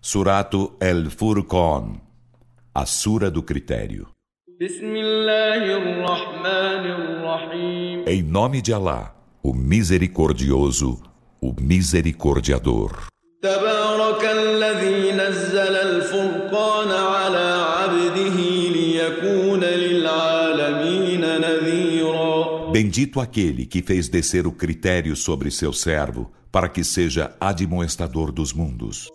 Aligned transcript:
Surato 0.00 0.77
El 0.79 1.09
Furqan, 1.11 2.01
a 2.73 2.85
Sura 2.85 3.29
do 3.29 3.43
Critério. 3.43 4.07
Em 8.07 8.21
nome 8.23 8.61
de 8.61 8.73
Alá, 8.73 9.15
o 9.43 9.53
Misericordioso, 9.53 11.01
o 11.41 11.53
Misericordiador. 11.59 13.11
تبارك 13.41 14.25
الذي 14.25 15.11
نزل 15.11 15.75
الفرقان 15.75 16.91
على 16.91 17.59
Bendito 22.81 23.19
aquele 23.19 23.67
que 23.67 23.83
fez 23.83 24.09
descer 24.09 24.47
o 24.47 24.51
critério 24.51 25.15
sobre 25.15 25.51
seu 25.51 25.71
servo 25.71 26.31
para 26.51 26.67
que 26.67 26.83
seja 26.83 27.31
admoestador 27.39 28.31
dos 28.31 28.53
mundos. 28.53 29.07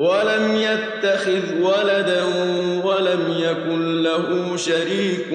ولم 0.00 0.56
يتخذ 0.56 1.60
ولدا 1.62 2.24
ولم 2.84 3.22
يكن 3.38 4.02
له 4.02 4.56
شريك 4.56 5.28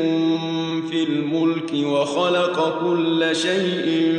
في 0.90 1.04
الملك 1.04 1.74
وخلق 1.74 2.80
كل 2.80 3.36
شيء 3.36 4.16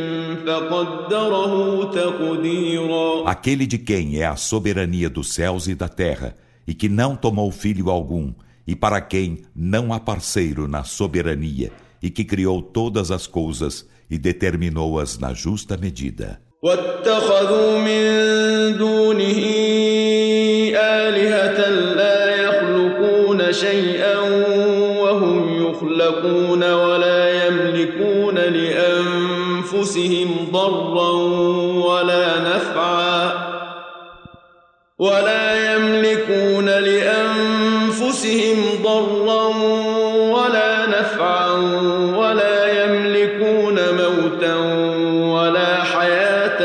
فقدره 0.47 1.85
تقديرا 1.91 3.25
Aquele 3.31 3.67
de 3.67 3.79
quem 3.79 4.21
é 4.21 4.27
a 4.27 4.37
soberania 4.37 5.09
dos 5.09 5.33
céus 5.33 5.69
e 5.69 5.75
da 5.75 5.89
terra 5.89 6.35
e 6.67 6.75
que 6.75 6.89
não 6.89 7.15
tomou 7.15 7.51
filho 7.53 7.89
algum 7.91 8.33
e 8.67 8.75
para 8.75 9.01
quem 9.01 9.43
não 9.55 9.93
há 9.93 10.01
parceiro 10.01 10.69
na 10.69 10.85
soberania, 10.85 11.73
e 12.03 12.11
que 12.11 12.25
criou 12.25 12.63
todas 12.63 13.11
as 13.11 13.27
coisas 13.27 13.87
e 14.11 14.19
determinou-as 14.19 15.19
na 15.19 15.33
justa 15.35 15.77
medida. 15.77 16.41
واتخذوا 16.63 17.79
من 17.79 18.79
دونه 18.79 19.86
آلهة 21.08 21.70
لا 21.70 22.36
يخلقون 22.36 23.54
شيئا 23.54 24.18
وهم 25.02 25.68
يخلقون 25.68 26.64
ولا 26.74 27.48
يملكون 27.48 28.36
لأنفسهم 28.58 30.30
ضرا 30.52 31.12
ولا 31.88 32.40
نفعا 32.40 33.48
ولا 35.00 35.74
يملكون 35.76 36.66
لأنفسهم 36.66 38.58
ضرا 38.84 39.48
ولا 40.36 40.86
نفعا 40.86 41.52
ولا 42.18 42.84
يملكون 42.84 43.78
موتا 44.02 44.56
ولا 45.34 45.84
حياة 45.84 46.62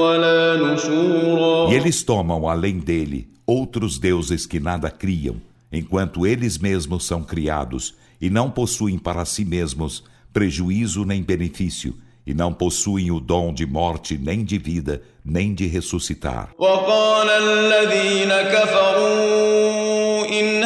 ولا 0.00 0.56
نشورا. 0.56 1.68
E 1.72 1.74
eles 1.76 2.02
tomam, 2.04 2.46
além 2.46 2.78
dele, 2.78 3.31
outros 3.51 3.97
deuses 3.97 4.45
que 4.45 4.59
nada 4.59 4.89
criam, 4.89 5.41
enquanto 5.71 6.25
eles 6.25 6.57
mesmos 6.57 7.05
são 7.05 7.23
criados, 7.23 7.95
e 8.19 8.29
não 8.29 8.49
possuem 8.49 8.97
para 8.97 9.23
si 9.25 9.45
mesmos 9.45 10.03
prejuízo 10.33 11.05
nem 11.05 11.23
benefício, 11.23 11.95
e 12.25 12.33
não 12.33 12.53
possuem 12.53 13.09
o 13.09 13.19
dom 13.19 13.53
de 13.53 13.65
morte 13.65 14.17
nem 14.17 14.43
de 14.43 14.57
vida, 14.57 15.01
nem 15.23 15.53
de 15.53 15.65
ressuscitar. 15.65 16.49
وقال 16.59 17.29
الذين 17.29 18.29
كفروا 18.51 20.25
إن 20.39 20.63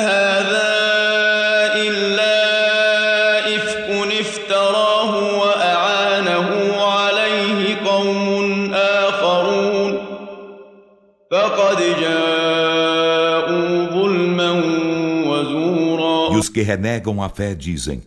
Os 16.46 16.50
que 16.50 16.62
renegam 16.62 17.20
a 17.20 17.28
fé 17.28 17.56
dizem: 17.56 18.02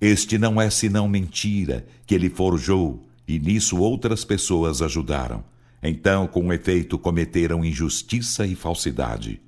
Este 0.00 0.36
não 0.36 0.60
é 0.60 0.68
senão 0.68 1.06
mentira 1.06 1.86
que 2.04 2.12
ele 2.12 2.28
forjou, 2.28 3.06
e 3.26 3.38
nisso 3.38 3.78
outras 3.78 4.24
pessoas 4.24 4.82
ajudaram. 4.82 5.44
Então, 5.80 6.26
com 6.26 6.52
efeito, 6.52 6.98
cometeram 6.98 7.64
injustiça 7.64 8.44
e 8.44 8.56
falsidade. 8.56 9.40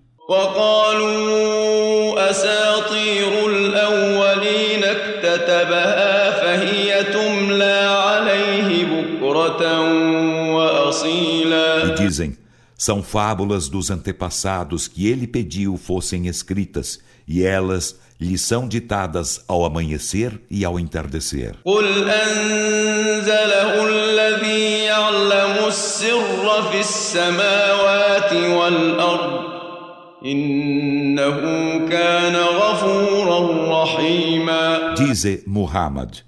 E 11.89 11.95
dizem: 11.97 12.37
são 12.79 13.03
fábulas 13.03 13.69
dos 13.71 13.91
antepassados 13.91 14.87
que 14.87 15.07
ele 15.07 15.27
pediu 15.27 15.79
fossem 15.79 16.27
escritas 16.27 17.01
e 17.27 17.43
elas 17.43 17.97
lhe 18.21 18.39
são 18.39 18.67
ditadas 18.67 19.45
ao 19.47 19.65
amanhecer 19.65 20.41
e 20.51 20.65
ao 20.65 20.81
entardecer. 20.81 21.55
Dize 34.97 35.45
Muhammad, 35.47 36.21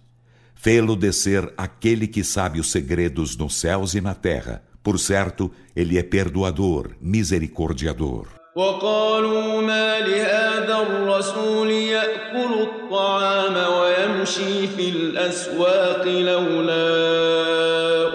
fê-lo 0.54 0.94
descer 0.94 1.52
aquele 1.56 2.06
que 2.06 2.22
sabe 2.22 2.60
os 2.60 2.70
segredos 2.70 3.36
nos 3.36 3.56
céus 3.56 3.94
e 3.94 4.00
na 4.00 4.14
terra. 4.14 4.62
Por 4.82 4.98
certo, 4.98 5.50
ele 5.74 5.98
é 5.98 6.02
perdoador, 6.02 6.90
misericordiador. 7.00 8.37
وقالوا 8.57 9.61
ما 9.61 9.99
لهذا 9.99 10.77
الرسول 10.81 11.71
يأكل 11.71 12.53
الطعام 12.61 13.55
ويمشي 13.73 14.67
في 14.67 14.89
الأسواق 14.89 16.07
لولا 16.07 16.83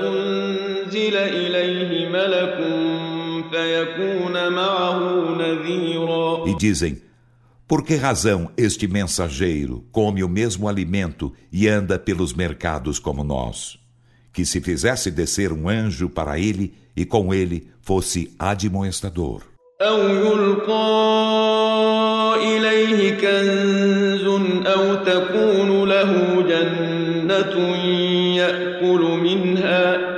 أنزل 0.08 1.16
إليه 1.16 2.08
ملك 2.08 2.56
فيكون 3.50 4.48
معه 4.48 4.98
نذيرا 5.38 6.44
E 6.46 6.54
dizem: 6.56 7.02
Por 7.66 7.82
que 7.82 7.96
razão 7.96 8.50
este 8.56 8.86
mensageiro 8.86 9.84
come 9.90 10.22
o 10.22 10.28
mesmo 10.28 10.68
alimento 10.68 11.32
e 11.52 11.68
anda 11.68 11.98
pelos 11.98 12.32
mercados 12.32 12.98
como 13.00 13.24
nós? 13.24 13.78
Que 14.32 14.46
se 14.46 14.60
fizesse 14.60 15.10
descer 15.10 15.52
um 15.52 15.68
anjo 15.68 16.08
para 16.08 16.38
ele 16.38 16.74
e 16.96 17.04
com 17.04 17.34
ele 17.34 17.68
fosse 17.82 18.34
admoestador. 18.38 19.51
أو 19.81 19.99
يلقى 20.09 20.83
إليه 22.43 23.11
كنز 23.11 24.23
أو 24.67 24.95
تكون 24.95 25.89
له 25.89 26.41
جنة 26.47 27.77
يأكل 28.37 29.01
منها 29.23 30.13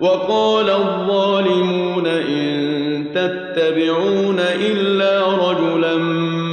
وقال 0.00 0.70
الظالمون 0.70 2.06
إن 2.06 3.06
تتبعون 3.14 4.38
إلا 4.38 5.50
رجلا 5.50 5.96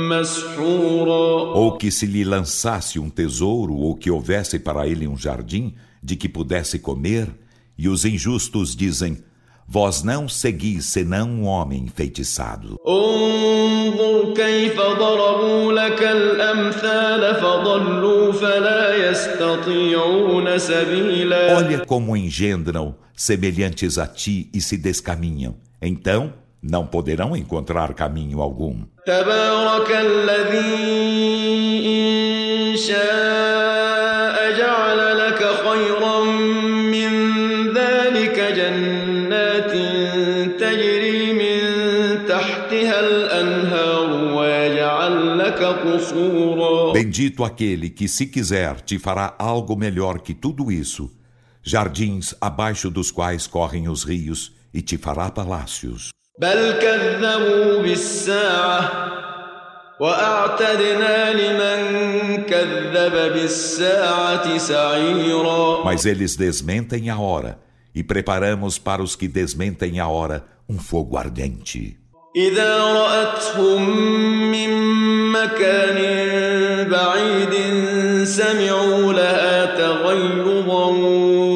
مسحورا 0.09 1.53
Ou 1.55 1.77
que 1.77 1.91
se 1.91 2.07
lhe 2.07 2.23
lançasse 2.23 2.97
um 2.99 3.09
tesouro, 3.09 3.75
ou 3.75 3.95
que 3.95 4.09
houvesse 4.09 4.57
para 4.57 4.87
ele 4.87 5.07
um 5.07 5.15
jardim 5.15 5.75
de 6.01 6.15
que 6.15 6.27
pudesse 6.27 6.79
comer, 6.79 7.27
e 7.77 7.87
os 7.87 8.05
injustos 8.05 8.75
dizem: 8.75 9.17
Vós 9.67 10.03
não 10.03 10.27
seguis 10.27 10.85
senão 10.85 11.29
um 11.29 11.45
homem 11.45 11.83
enfeitiçado. 11.83 12.77
Olha 21.55 21.85
como 21.85 22.15
engendram 22.17 22.95
semelhantes 23.15 23.97
a 23.97 24.05
ti 24.07 24.49
e 24.53 24.59
se 24.59 24.77
descaminham. 24.77 25.55
Então, 25.81 26.33
não 26.61 26.85
poderão 26.85 27.35
encontrar 27.35 27.93
caminho 27.93 28.41
algum. 28.41 28.83
Tabaraka 29.05 30.01
Bendito 46.93 47.43
aquele 47.43 47.89
que, 47.89 48.07
se 48.07 48.25
quiser, 48.25 48.81
te 48.81 48.97
fará 48.99 49.35
algo 49.37 49.75
melhor 49.75 50.19
que 50.19 50.33
tudo 50.33 50.71
isso, 50.71 51.11
jardins 51.61 52.35
abaixo 52.39 52.89
dos 52.89 53.11
quais 53.11 53.47
correm 53.47 53.87
os 53.87 54.03
rios, 54.03 54.53
e 54.73 54.81
te 54.81 54.97
fará 54.97 55.29
palácios. 55.29 56.09
Mas 65.85 66.05
eles 66.05 66.35
desmentem 66.35 67.09
a 67.09 67.17
hora, 67.19 67.59
e 67.93 68.03
preparamos 68.03 68.79
para 68.79 69.03
os 69.03 69.15
que 69.15 69.27
desmentem 69.27 69.99
a 69.99 70.07
hora 70.07 70.43
um 70.67 70.79
fogo 70.79 71.17
ardente. 71.17 72.02
إذا 72.36 72.76
رأتهم 72.78 73.90
من 74.50 74.70
مكان 75.32 75.98
بعيد 76.90 77.54
سمعوا 78.24 79.12
لها 79.12 79.64
تغيظا 79.76 80.86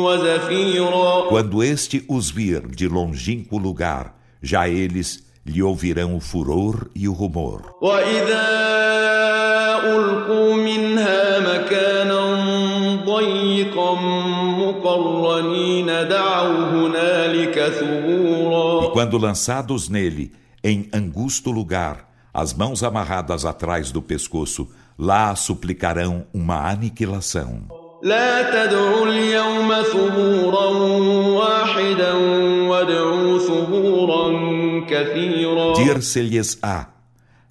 وزفيرا 0.04 1.28
Quando 1.30 1.62
este 1.62 2.04
os 2.08 2.30
vir 2.30 2.62
de 2.68 2.88
longínquo 2.88 3.58
lugar, 3.58 4.14
já 4.42 4.68
eles 4.68 5.22
lhe 5.46 5.62
ouvirão 5.62 6.16
o 6.16 6.20
furor 6.20 6.88
e 6.94 7.08
o 7.08 7.12
rumor. 7.12 7.60
وإذا 7.82 8.48
ألقوا 9.84 10.54
منها 10.54 11.38
مكانا 11.40 12.22
ضيقا 13.04 13.94
مقرنين 14.58 15.86
دعوا 15.86 16.64
هنالك 16.70 17.58
ثبورا 17.60 18.86
E 18.86 18.90
quando 18.92 19.18
lançados 19.18 19.88
nele, 19.88 20.32
em 20.66 20.88
angusto 20.92 21.50
lugar, 21.50 22.08
as 22.32 22.54
mãos 22.54 22.82
amarradas 22.82 23.44
atrás 23.44 23.90
do 23.90 24.00
pescoço, 24.00 24.68
lá 24.98 25.34
suplicarão 25.34 26.26
uma 26.32 26.70
aniquilação. 26.70 27.66
لا 28.02 28.42
تدعوا 28.42 29.06
اليوم 29.06 29.82
ثبورا 29.82 30.66
واحدا 31.38 32.12
وادعوا 32.68 33.38
ثبورا 33.38 34.86
كثيرا 34.86 35.74
Dir-se-lhes-á: 35.74 36.88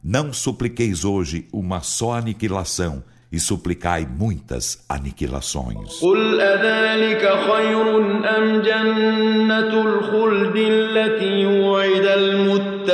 Não 0.03 0.33
supliqueis 0.33 1.05
hoje 1.05 1.47
uma 1.53 1.79
só 1.81 2.13
aniquilação, 2.13 3.01
e 3.31 3.39
suplicai 3.39 4.05
muitas 4.05 4.83
aniquilações. 4.89 6.01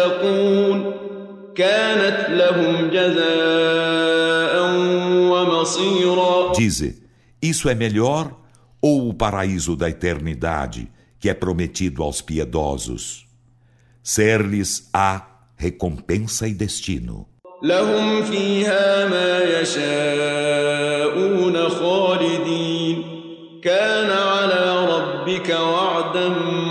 المتقون 0.01 0.93
كانت 1.55 2.29
لهم 2.29 2.89
جزاء 2.89 4.53
ومصيرا 5.31 6.53
Dize: 6.53 7.01
Isso 7.41 7.69
é 7.69 7.75
melhor 7.75 8.31
ou 8.81 9.09
o 9.09 9.13
paraíso 9.13 9.75
da 9.75 9.89
eternidade 9.89 10.89
que 11.19 11.29
é 11.29 11.33
prometido 11.33 12.03
aos 12.03 12.21
piedosos? 12.21 13.25
Ser-lhes 14.03 14.89
a 14.93 15.21
recompensa 15.57 16.47
e 16.47 16.53
destino. 16.53 17.27
لهم 17.63 18.23
فيها 18.23 19.07
ما 19.07 19.39
يشاءون 19.61 20.89
خالدين 21.69 23.03
كان 23.63 24.09
على 24.11 24.85
ربك 24.85 25.49
وعدا 25.49 26.29
مسئولا 26.29 26.70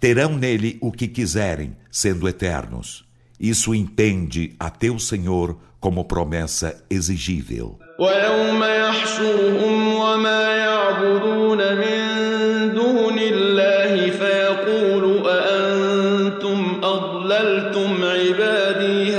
Terão 0.00 0.36
nele 0.36 0.78
o 0.80 0.90
que 0.92 1.08
quiserem, 1.08 1.76
sendo 1.90 2.28
eternos. 2.28 3.04
Isso 3.38 3.74
impende 3.74 4.54
a 4.58 4.70
teu 4.70 4.98
Senhor 4.98 5.56
como 5.80 6.04
promessa 6.04 6.84
exigível. 6.90 7.78
ويوم 7.98 8.62
يحشرهم 8.64 9.94
وما 9.94 10.56
يعبدون 10.56 11.58
من 11.58 12.74
دون 12.74 13.18
الله 13.18 14.10
فيقول 14.10 15.26
أأنتم 15.26 16.80
أضللتم 16.82 18.04
عبادي 18.04 19.14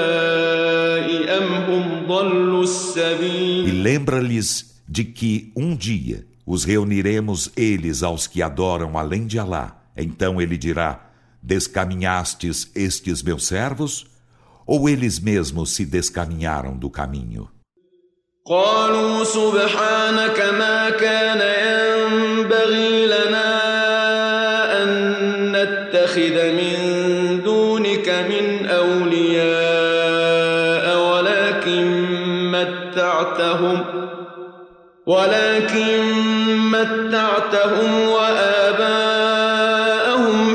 هؤلاء 0.00 1.38
أم 1.38 1.52
هم 1.68 2.06
ضلوا 2.08 2.60
E 2.60 2.64
السبيل 2.64 3.82
lembra-lhes 3.84 4.80
de 4.88 5.04
que 5.04 5.52
um 5.56 5.74
dia 5.76 6.24
os 6.46 6.64
reuniremos 6.64 7.50
eles 7.56 8.02
aos 8.02 8.26
que 8.26 8.42
adoram 8.42 8.98
além 8.98 9.26
de 9.26 9.38
Alá. 9.38 9.82
Então 9.96 10.40
ele 10.40 10.56
dirá: 10.56 11.10
Descaminhastes 11.42 12.70
estes 12.74 13.22
meus 13.22 13.46
servos? 13.46 14.06
Ou 14.66 14.88
eles 14.88 15.18
mesmos 15.18 15.74
se 15.74 15.84
descaminharam 15.84 16.76
do 16.76 16.90
caminho? 16.90 17.48
قالوا 18.46 19.24
سبحانك 19.24 20.40
ما 20.58 20.90
كان 20.90 21.40
ينبغي 21.40 23.06
لنا 23.06 23.50
أن 24.82 24.88
نتخذ 25.52 26.52
من 26.52 26.76
دونك 27.44 28.08
من 28.08 28.66
أولياء 28.66 30.20
ولكن 30.98 31.84
متعتهم 32.50 34.03
ولكن 35.06 36.02
متعتهم 36.70 38.08
وآباءهم 38.08 39.56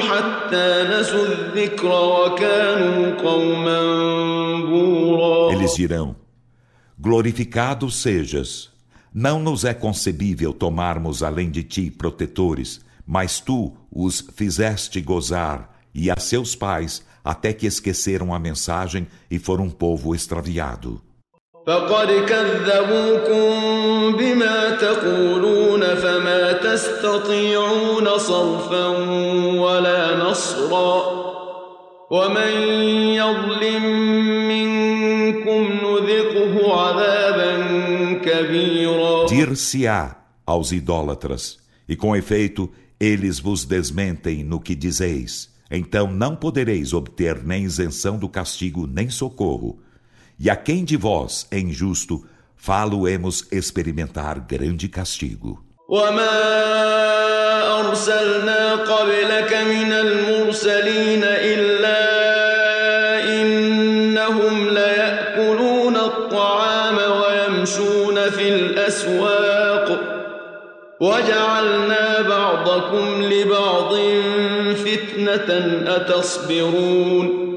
حتى 0.01 0.87
نسوا 0.91 1.25
الذكر 1.25 1.87
وكانوا 1.87 3.15
قوما 3.21 3.81
بورا 4.65 5.53
Eles 5.53 5.75
dirão: 5.75 6.15
Glorificado 6.99 7.89
sejas. 7.89 8.73
Não 9.13 9.39
nos 9.39 9.63
é 9.63 9.73
concebível 9.73 10.53
tomarmos 10.53 11.23
além 11.23 11.49
de 11.49 11.63
ti 11.63 11.89
protetores, 11.89 12.81
mas 13.07 13.39
tu 13.39 13.73
os 13.89 14.19
fizeste 14.35 14.99
gozar, 14.99 15.73
e 15.93 16.11
a 16.11 16.17
seus 16.19 16.53
pais, 16.53 17.01
até 17.23 17.53
que 17.53 17.65
esqueceram 17.65 18.33
a 18.33 18.39
mensagem 18.39 19.07
e 19.31 19.39
foram 19.39 19.65
um 19.65 19.69
povo 19.69 20.13
extraviado. 20.13 21.01
فقد 21.67 22.07
كذبوكم 22.07 23.49
بما 24.17 24.69
تقولون 24.69 25.81
فما 25.81 26.51
تستطيعون 26.51 28.17
صرفا 28.17 28.87
ولا 29.59 30.17
نصرا 30.29 31.25
ومن 32.11 32.51
يظلم 33.13 33.85
منكم 34.47 35.63
نذقه 35.83 36.73
عذابا 36.73 37.53
كبيرا 38.25 39.25
Dir-se-á 39.27 40.15
aos 40.45 40.71
idólatras, 40.71 41.57
e 41.89 41.95
com 41.95 42.15
efeito 42.15 42.69
eles 42.99 43.39
vos 43.39 43.65
desmentem 43.65 44.43
no 44.43 44.59
que 44.59 44.75
dizeis. 44.75 45.49
Então 45.71 46.11
não 46.11 46.35
podereis 46.35 46.93
obter 46.93 47.43
nem 47.43 47.63
isenção 47.63 48.19
do 48.19 48.29
castigo, 48.29 48.85
nem 48.85 49.09
socorro. 49.09 49.79
E 50.39 50.49
a 50.49 50.55
quem 50.55 50.83
de 50.83 50.97
vós 50.97 51.47
é 51.49 51.59
injusto, 51.59 52.25
falo-emos 52.55 53.47
experimentar 53.51 54.39
grande 54.39 54.87
castigo. 54.89 55.65
وما 55.89 56.35
أرسلنا 57.79 58.75
قبلك 58.75 59.53
من 59.53 59.91
المرسلين 59.91 61.23
إلا 61.23 62.01
إنهم 63.41 64.69
ليأكلون 64.69 65.95
الطعام 65.95 66.97
ويمشون 66.97 68.29
في 68.29 68.49
الأسواق 68.49 69.87
وجعلنا 70.99 72.21
بعضكم 72.21 73.23
لبعض 73.23 73.93
فتنة 74.75 75.49
أتصبرون 75.95 77.25
وكان 77.25 77.45
ربك 77.45 77.48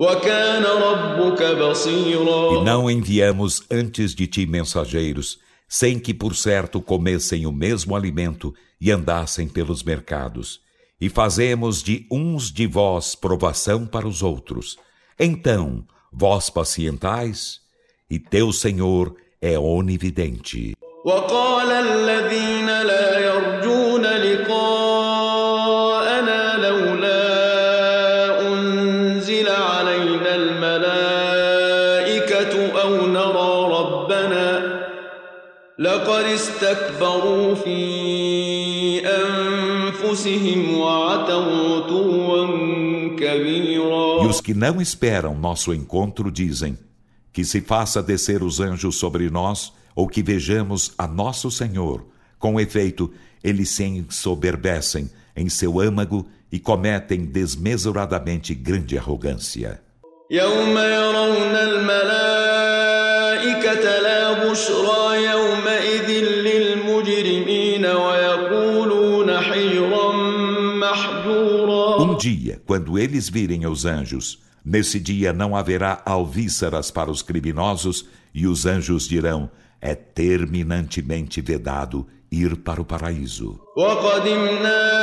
E 0.00 1.54
بصيرا 1.54 2.64
não 2.64 2.90
enviamos 2.90 3.62
antes 3.70 4.14
de 4.14 4.26
ti 4.26 4.44
mensageiros, 4.44 5.38
sem 5.68 5.98
que 5.98 6.12
por 6.12 6.34
certo 6.34 6.80
comessem 6.80 7.46
o 7.46 7.52
mesmo 7.52 7.94
alimento 7.94 8.52
e 8.80 8.90
andassem 8.90 9.46
pelos 9.48 9.82
mercados. 9.82 10.60
E 11.00 11.08
fazemos 11.08 11.82
de 11.82 12.06
uns 12.10 12.52
de 12.52 12.66
vós 12.66 13.14
provação 13.14 13.86
para 13.86 14.06
os 14.06 14.22
outros. 14.22 14.76
Então, 15.18 15.84
vós 16.12 16.50
pacientais, 16.50 17.60
e 18.10 18.18
teu 18.18 18.52
Senhor 18.52 19.14
é 19.40 19.58
onividente. 19.58 20.74
وقال 21.04 21.70
الذين 21.70 22.66
لا 22.66 23.18
يرجون 23.18 23.87
استكبروا 36.78 37.54
في 37.54 39.02
أنفسهم 39.06 40.78
وعتوا 40.78 41.76
عتوا 41.76 42.46
كبيرا 43.16 44.24
E 44.24 44.26
os 44.26 44.40
que 44.40 44.54
não 44.54 44.80
esperam 44.80 45.34
nosso 45.34 45.74
encontro 45.74 46.30
dizem: 46.30 46.78
Que 47.32 47.44
se 47.44 47.60
faça 47.60 48.02
descer 48.02 48.42
os 48.42 48.60
anjos 48.60 48.96
sobre 48.96 49.28
nós, 49.30 49.72
ou 49.94 50.08
que 50.08 50.22
vejamos 50.22 50.92
a 50.96 51.06
nosso 51.06 51.50
Senhor. 51.50 52.06
Com 52.38 52.60
efeito, 52.60 53.12
eles 53.42 53.70
se 53.70 53.84
ensoberbecem 53.84 55.10
em 55.36 55.48
seu 55.48 55.80
âmago 55.80 56.26
e 56.52 56.58
cometem 56.58 57.24
desmesuradamente 57.24 58.54
grande 58.54 58.96
arrogância. 58.96 59.80
يوم 60.30 60.78
يرون 60.78 61.54
الملائكة 61.54 63.04
لا 64.00 64.17
بشرى 64.48 65.24
يومئذ 65.24 66.10
للمجرمين 66.46 67.86
ويقولون 67.86 69.40
حجرا 69.40 70.12
محجورا 70.82 71.98
Um 71.98 72.16
dia, 72.16 72.60
quando 72.66 72.98
eles 72.98 73.28
virem 73.28 73.66
os 73.66 73.84
anjos, 73.84 74.38
nesse 74.64 74.98
dia 75.00 75.32
não 75.32 75.56
haverá 75.56 76.02
alvíceras 76.04 76.90
para 76.90 77.10
os 77.10 77.22
criminosos, 77.22 78.06
e 78.34 78.46
os 78.46 78.66
anjos 78.66 79.08
dirão: 79.08 79.50
é 79.80 79.94
terminantemente 79.94 81.40
vedado 81.40 82.06
ir 82.30 82.56
para 82.56 82.80
o 82.80 82.84
paraíso. 82.84 83.60
وقدمنا 83.76 84.94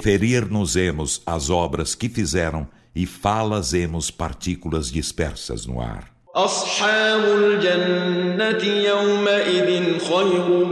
referir-nos-emos 0.00 1.22
às 1.26 1.50
obras 1.50 1.94
que 1.94 2.08
fizeram 2.08 2.66
e 2.94 3.04
falas-emos 3.06 4.10
partículas 4.10 4.90
dispersas 4.90 5.66
no 5.66 5.80
ar. 5.80 6.16
أصحاب 6.36 7.24
الجنة 7.24 8.64
يومئذ 8.64 9.98
خير 9.98 10.64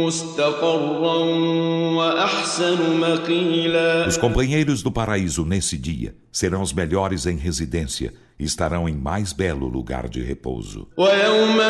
مستقرا 0.00 1.18
وأحسن 1.94 3.00
مقيلا 3.00 4.08
Os 4.08 4.16
companheiros 4.16 4.82
do 4.82 4.90
paraíso 4.90 5.44
nesse 5.44 5.78
dia 5.78 6.16
serão 6.32 6.62
os 6.62 6.72
melhores 6.72 7.26
em 7.26 7.36
residência 7.36 8.12
e 8.40 8.44
estarão 8.44 8.88
em 8.88 8.96
mais 8.96 9.32
belo 9.32 9.68
lugar 9.68 10.08
de 10.08 10.20
repouso. 10.20 10.88
ويوم 10.96 11.60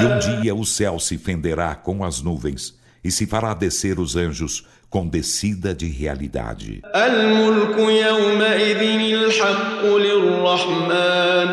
تنزيلا 0.00 0.16
um 0.16 0.40
dia 0.42 0.54
o 0.54 0.64
céu 0.64 0.98
se 0.98 1.18
fenderá 1.18 1.74
com 1.74 2.04
as 2.04 2.22
nuvens 2.22 2.74
e 3.04 3.10
se 3.10 3.26
fará 3.26 3.54
descer 3.54 3.98
os 3.98 4.16
anjos 4.16 4.66
com 4.90 5.06
descida 5.08 5.74
de 5.74 5.88
realidade. 5.88 6.82
الملك 6.94 7.78
يومئذ 7.78 8.82
الحق 9.14 9.84
للرحمن 9.84 11.48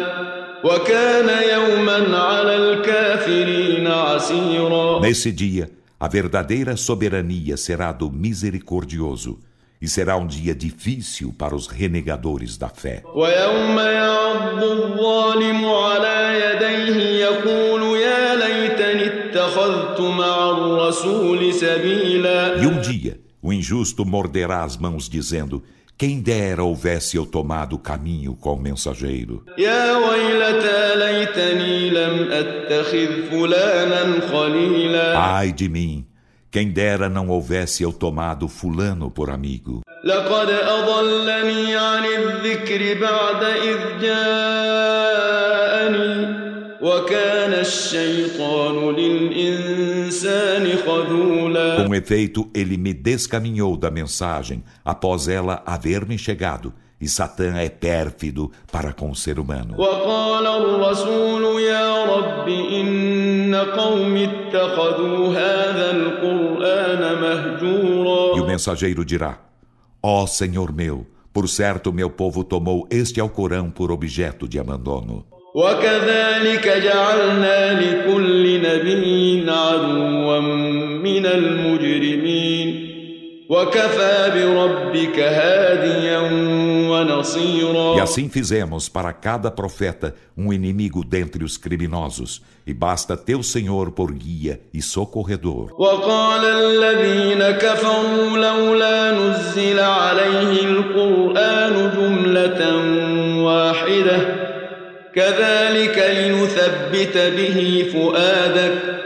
وكان 0.63 1.29
يوما 1.53 2.17
على 2.17 2.55
الكافرين 2.55 3.87
عسيرا 3.87 5.01
Nesse 5.01 5.31
dia, 5.31 5.69
a 5.99 6.07
verdadeira 6.07 6.75
soberania 6.77 7.57
será 7.57 7.91
do 7.91 8.09
misericordioso 8.09 9.39
e 9.81 9.87
será 9.87 10.15
um 10.15 10.25
dia 10.25 10.55
difícil 10.55 11.33
para 11.37 11.53
os 11.53 11.67
renegadores 11.67 12.57
da 12.57 12.69
fé. 12.69 13.03
ويوم 13.15 13.79
يعض 13.79 14.63
الظالم 14.63 15.65
على 15.65 16.39
يديه 16.45 17.25
يقول 17.25 17.86
E 22.61 22.67
um 22.67 22.79
dia, 22.81 23.19
o 23.41 23.53
injusto 23.53 24.05
morderá 24.05 24.63
as 24.63 24.77
mãos, 24.77 25.09
dizendo: 25.09 25.63
Quem 25.97 26.19
dera 26.21 26.63
houvesse 26.63 27.17
eu 27.17 27.25
tomado 27.25 27.75
o 27.75 27.79
caminho 27.79 28.35
com 28.35 28.53
o 28.53 28.59
mensageiro. 28.59 29.43
يا 29.57 29.97
ويلتى 29.97 30.95
ليتني 30.95 31.89
لم 31.89 32.31
اتخذ 32.31 33.29
فلانا 33.29 34.19
خليلا 34.31 35.17
Ai 35.17 35.51
de 35.51 35.69
mim! 35.69 36.05
Quem 36.51 36.69
dera 36.69 37.09
não 37.09 37.29
houvesse 37.29 37.81
eu 37.81 37.91
tomado 37.91 38.47
Fulano 38.47 39.09
por 39.09 39.29
amigo. 39.29 39.81
لقد 40.03 40.49
com 51.84 51.94
efeito, 51.94 52.48
ele 52.54 52.76
me 52.76 52.94
descaminhou 52.94 53.76
da 53.76 53.90
mensagem 53.90 54.62
após 54.84 55.26
ela 55.26 55.62
haver-me 55.66 56.16
chegado. 56.16 56.72
E 57.00 57.08
Satã 57.08 57.56
é 57.56 57.68
pérfido 57.68 58.50
para 58.72 58.92
com 58.92 59.10
o 59.10 59.14
ser 59.14 59.38
humano. 59.38 59.76
E 68.36 68.40
o 68.40 68.46
mensageiro 68.46 69.04
dirá: 69.04 69.38
Ó 70.02 70.24
oh, 70.24 70.26
Senhor 70.26 70.72
meu, 70.72 71.06
por 71.32 71.48
certo 71.48 71.92
meu 71.92 72.10
povo 72.10 72.42
tomou 72.42 72.86
este 72.90 73.20
Alcorão 73.20 73.70
por 73.70 73.92
objeto 73.92 74.48
de 74.48 74.58
abandono. 74.58 75.37
وكذلك 75.57 76.67
جعلنا 76.83 77.81
لكل 77.81 78.61
نبي 78.61 79.51
عدوا 79.51 80.39
من 81.03 81.25
المجرمين 81.25 82.89
وكفى 83.49 84.31
بربك 84.35 85.19
هاديا 85.19 86.19
ونصيرا 86.89 87.95
E 87.95 87.99
assim 88.01 88.29
fizemos 88.29 88.89
para 88.89 89.13
cada 89.13 89.51
profeta 89.51 90.15
um 90.35 90.51
inimigo 90.51 91.03
dentre 91.03 91.43
os 91.43 91.57
criminosos, 91.57 92.41
e 92.65 92.73
basta 92.73 93.15
teu 93.15 93.43
Senhor 93.43 93.91
por 93.91 94.11
guia 94.11 94.59
e 94.73 94.81
socorredor. 94.81 95.69
وقال 95.77 96.45
الذين 96.45 97.51
كفروا 97.51 98.37
لولا 98.37 99.11
نزل 99.11 99.79
عليه 99.79 100.63
القرآن 100.65 101.91
جملة 101.97 102.61
واحدة 103.43 104.36
كذلك 105.17 105.97
لنثبت 105.97 107.17
به 107.17 107.89
فؤادك 107.93 109.03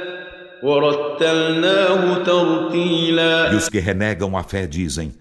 ورتلناه 0.63 2.21
E 2.21 2.25
ترتيلا 2.25 3.57
os 3.57 3.69
que 3.69 3.79
renegam 3.79 4.37
a 4.37 4.43
fé 4.43 4.65
dizem 4.65 5.13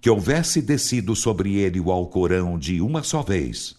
que 0.00 0.10
houvesse 0.10 0.62
descido 0.62 1.14
sobre 1.14 1.56
ele 1.56 1.78
o 1.78 1.92
Alcorão 1.92 2.58
de 2.58 2.80
uma 2.80 3.02
só 3.02 3.22
vez, 3.22 3.76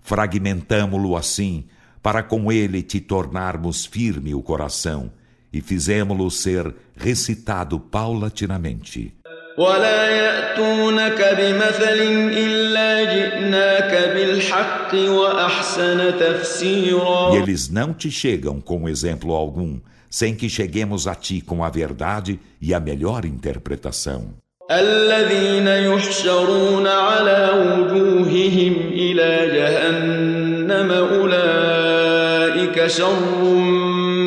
fragmentamo-lo 0.00 1.16
assim, 1.16 1.64
para 2.00 2.22
com 2.22 2.52
ele 2.52 2.80
te 2.82 3.00
tornarmos 3.00 3.84
firme 3.84 4.34
o 4.34 4.42
coração, 4.42 5.10
e 5.52 5.60
fizemo-lo 5.60 6.30
ser 6.30 6.72
recitado 6.96 7.80
paulatinamente. 7.80 9.14
ولا 9.58 10.10
يأتونك 10.10 11.36
بمثل 11.38 11.98
إلا 12.36 13.14
جئناك 13.14 14.10
بالحق 14.14 14.94
وأحسن 14.94 16.18
تفسيرا 16.20 17.30
E 17.32 17.36
eles 17.36 17.68
não 17.68 17.92
te 17.94 18.10
chegam 18.10 18.60
com 18.60 18.88
exemplo 18.88 19.32
algum, 19.32 19.78
sem 20.10 20.34
que 20.34 20.48
cheguemos 20.48 21.06
a 21.06 21.14
ti 21.14 21.40
com 21.40 21.62
a 21.62 21.70
verdade 21.70 22.40
e 22.60 22.74
a 22.74 22.80
melhor 22.80 23.24
interpretação. 23.24 24.34
الذين 24.70 25.66
يحشرون 25.66 26.86
على 26.86 27.50
وجوههم 27.54 28.74
إلى 28.92 29.50
جهنم 29.54 30.90
أولئك 30.90 32.86
شر 32.86 33.44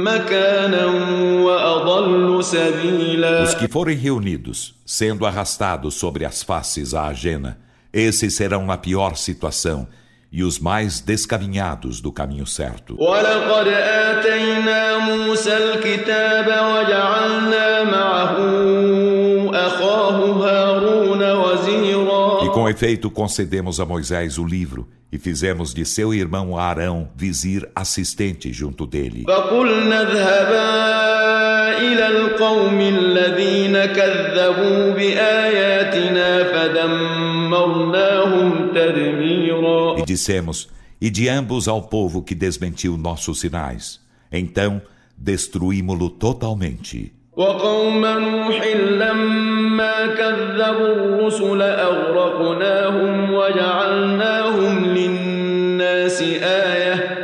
مكانا 0.03 0.85
وأضل 0.85 1.20
سبيلا 1.20 1.20
os 3.44 3.54
que 3.54 3.68
forem 3.68 3.96
reunidos, 3.96 4.74
sendo 4.84 5.26
arrastados 5.26 5.94
sobre 5.94 6.24
as 6.24 6.42
faces 6.42 6.94
à 6.94 7.06
ajena, 7.06 7.58
esses 7.92 8.34
serão 8.34 8.64
na 8.64 8.76
pior 8.76 9.16
situação 9.16 9.86
e 10.32 10.42
os 10.42 10.58
mais 10.58 11.00
descaminhados 11.00 12.00
do 12.00 12.10
caminho 12.10 12.46
certo. 12.46 12.96
E 22.42 22.50
com 22.50 22.68
efeito 22.68 23.10
concedemos 23.10 23.78
a 23.78 23.84
Moisés 23.84 24.38
o 24.38 24.44
livro 24.44 24.88
e 25.12 25.18
fizemos 25.18 25.74
de 25.74 25.84
seu 25.84 26.14
irmão 26.14 26.56
Arão 26.56 27.10
vizir 27.14 27.70
assistente 27.76 28.50
junto 28.50 28.86
dele. 28.86 29.26
فقلنا 31.61 31.77
اذهبا 31.77 31.77
إلى 31.77 32.07
القوم 32.07 32.81
الذين 32.81 33.85
كذبوا 33.85 34.93
بآياتنا 34.93 36.43
فدمرناهم 36.43 37.91
تدميرا 38.75 39.97
E 39.97 40.03
dissemos: 40.05 40.67
E 41.01 41.09
de 41.09 41.29
ambos 41.29 41.67
ao 41.67 41.81
povo 41.81 42.21
que 42.23 42.35
desmentiu 42.35 42.97
nossos 42.97 43.39
sinais. 43.39 43.99
Então 44.31 44.81
destruímo-lo 45.17 46.09
totalmente. 46.09 47.11
وقوم 47.37 48.05
نوح 48.05 48.65
لما 48.97 50.07
كذبوا 50.07 50.95
الرسل 50.95 51.61
أغرقناهم 51.61 53.33
وجعلناهم 53.33 54.85
للناس 54.85 56.21
آية 56.41 57.17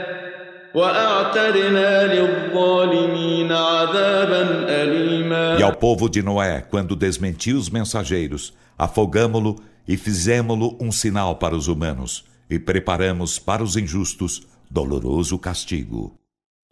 E 5.58 5.64
ao 5.64 5.76
povo 5.76 6.10
de 6.10 6.22
Noé, 6.22 6.62
quando 6.62 6.96
desmentiu 6.96 7.58
os 7.58 7.70
mensageiros, 7.70 8.54
afogamo-lo 8.78 9.56
e 9.88 9.98
fizemo-lo 9.98 10.78
um 10.80 10.92
sinal 10.92 11.36
para 11.36 11.56
os 11.56 11.68
humanos, 11.68 12.26
e 12.50 12.58
preparamos 12.60 13.40
para 13.40 13.64
os 13.64 13.76
injustos 13.76 14.48
doloroso 14.70 15.38
castigo. 15.38 16.14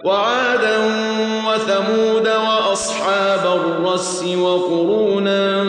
وعادا 0.05 0.77
وثمود 1.45 2.27
وأصحاب 2.27 3.59
الرس 3.59 4.23
وقرونا 4.23 5.63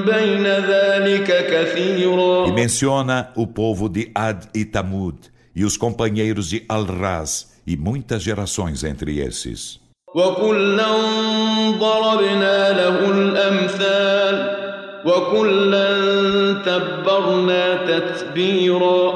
بين 0.00 0.46
ذلك 0.46 1.46
كثيرا 1.50 2.46
E 2.48 2.52
menciona 2.52 3.30
o 3.36 3.46
povo 3.46 3.88
de 3.88 4.10
Ad 4.14 4.48
e 4.54 4.64
Tamud 4.64 5.16
e 5.54 5.64
os 5.64 5.76
companheiros 5.76 6.48
de 6.48 6.64
Al-Raz 6.68 7.52
e 7.66 7.76
muitas 7.76 8.22
gerações 8.22 8.82
entre 8.82 9.18
esses. 9.20 9.79
وكلا 10.14 10.90
ضربنا 11.78 12.72
له 12.72 13.10
الأمثال 13.10 14.66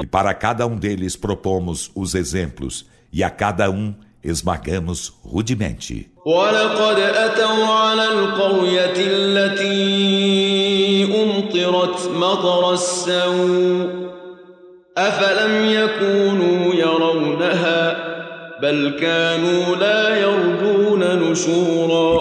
E 0.01 0.07
para 0.07 0.33
cada 0.35 0.65
um 0.65 0.77
deles 0.77 1.17
propomos 1.17 1.91
os 1.97 2.15
exemplos, 2.15 2.87
e 3.13 3.25
a 3.25 3.31
cada 3.31 3.69
um 3.71 3.93
esmagamos 4.23 5.13
rudemente. 5.25 6.09
ولقد 6.27 6.99
أتوا 6.99 7.67
على 7.67 8.05
القرية 8.05 8.95
التي 8.97 9.95
أمطرت 11.23 12.11
مطر 12.15 12.73
السوء 12.73 14.11
أفلم 14.99 15.65
يكونوا 15.65 16.75
يرونها 16.75 18.11
بل 18.63 18.97
كانوا 19.01 19.77
لا 19.77 20.17
يرجون 20.17 20.61
نشورا 20.61 20.74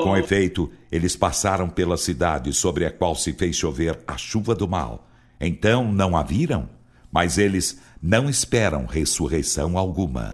e 0.01 0.05
com 0.05 0.17
efeito, 0.17 0.71
eles 0.91 1.17
passaram 1.17 1.69
pela 1.69 1.97
cidade 1.97 2.53
sobre 2.53 2.85
a 2.87 2.91
qual 2.91 3.15
se 3.15 3.33
fez 3.33 3.57
chover 3.57 3.99
a 4.07 4.17
chuva 4.17 4.55
do 4.55 4.69
mal. 4.69 5.09
Então 5.41 5.93
não 5.93 6.17
a 6.17 6.23
viram? 6.23 6.69
Mas 7.11 7.39
eles 7.39 7.81
não 8.03 8.29
esperam 8.29 8.87
ressurreição 8.87 9.79
alguma. 9.79 10.31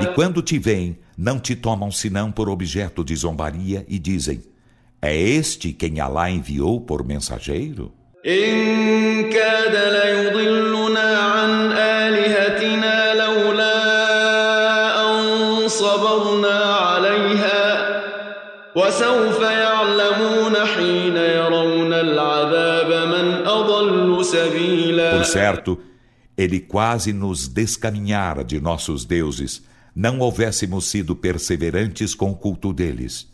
E 0.00 0.06
quando 0.14 0.42
te 0.42 0.58
veem, 0.58 0.98
não 1.16 1.38
te 1.38 1.54
tomam 1.54 1.90
senão 1.90 2.32
por 2.32 2.48
objeto 2.48 3.04
de 3.04 3.14
zombaria 3.14 3.84
e 3.88 3.98
dizem: 3.98 4.42
É 5.00 5.16
este 5.16 5.72
quem 5.72 6.00
Alá 6.00 6.30
enviou 6.30 6.80
por 6.80 7.04
mensageiro? 7.04 7.92
إن 8.25 9.29
كاد 9.29 9.75
ليضلنا 9.75 11.17
عن 11.17 11.71
آلهتنا 11.71 13.13
لولا 13.13 13.75
أن 15.01 15.67
صبرنا 15.67 16.57
عليها 16.59 18.01
وسوف 18.75 19.41
يعلمون 19.41 20.55
حين 20.75 21.15
يرون 21.15 21.93
العذاب 21.93 23.07
من 23.07 23.47
أضل 23.47 24.25
سبيلا 24.25 25.11
Por 25.17 25.25
certo, 25.25 25.79
ele 26.37 26.59
quase 26.59 27.13
nos 27.13 27.47
descaminhara 27.47 28.43
de 28.43 28.59
nossos 28.59 29.05
deuses, 29.05 29.63
não 29.95 30.19
houvéssemos 30.19 30.85
sido 30.85 31.15
perseverantes 31.15 32.13
com 32.13 32.31
o 32.31 32.35
culto 32.35 32.73
deles. 32.73 33.27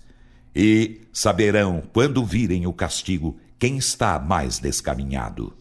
E 0.56 1.01
saberão, 1.12 1.84
quando 1.94 2.24
virem 2.24 2.65
o 2.65 2.74
castigo, 2.74 3.38
quem 3.60 3.77
está 3.77 4.20
mais 4.20 4.60
descaminhado? 4.60 5.54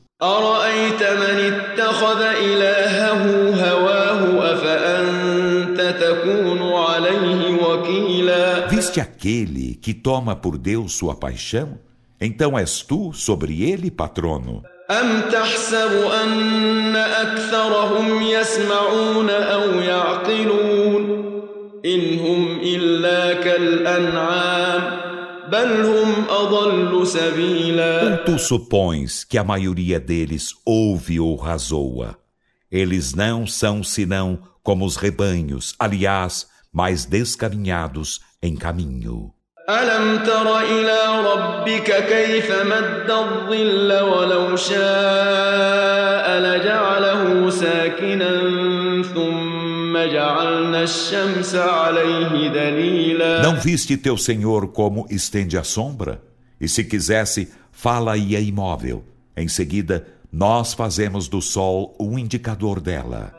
Viste 8.69 9.00
aquele 9.00 9.75
que 9.75 9.95
toma 9.95 10.37
por 10.37 10.57
Deus 10.57 10.95
sua 10.95 11.14
paixão? 11.14 11.78
Então 12.21 12.59
és 12.59 12.83
tu 12.83 13.12
sobre 13.12 13.62
ele 13.62 13.90
patrono. 13.90 14.62
أم 14.90 15.21
تحسب 15.33 15.93
أن 16.23 16.97
أكثرهم 16.97 18.23
يسمعون 18.23 19.30
أو 19.30 19.80
يعقلون 19.80 21.04
إن 21.84 22.19
هم 22.19 22.60
إلا 22.63 23.34
كالأنعام 23.34 25.07
ou 26.28 28.17
tu 28.25 28.39
supões 28.39 29.25
que 29.25 29.37
a 29.37 29.45
maioria 29.45 30.00
deles 30.00 30.54
ouve 30.65 31.21
ou 31.21 31.37
razoa? 31.37 32.17
Eles 32.71 33.15
não 33.15 33.47
são 33.47 33.82
senão 33.82 34.39
como 34.63 34.84
os 34.84 34.97
rebanhos, 34.97 35.75
aliás, 35.78 36.47
mais 36.73 37.04
descaminhados 37.04 38.21
em 38.43 38.56
caminho. 38.56 39.34
ألم 39.71 40.19
تر 40.19 40.58
إلى 40.60 40.99
ربك 41.32 42.06
كيف 42.08 42.52
مد 42.52 43.10
الظل 43.10 44.02
ولو 44.02 44.56
شاء 44.56 46.41
لجعله 46.41 47.50
ساكنا 47.50 48.32
ثم 49.15 49.38
não 53.43 53.56
viste 53.60 53.97
teu 53.97 54.17
Senhor 54.17 54.69
como 54.69 55.06
estende 55.10 55.56
a 55.56 55.65
sombra? 55.65 56.23
E 56.60 56.69
se 56.69 56.84
quisesse, 56.84 57.50
fala-ia 57.73 58.41
imóvel. 58.41 59.04
Em 59.37 59.49
seguida, 59.49 60.06
nós 60.32 60.75
fazemos 60.75 61.28
do 61.28 61.41
sol 61.41 61.95
um 62.00 62.19
indicador 62.19 62.80
dela. 62.80 63.32